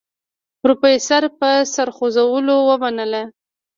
[0.61, 3.23] پروفيسر په سر خوځولو ومنله.